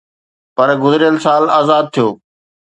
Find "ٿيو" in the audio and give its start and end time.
1.93-2.07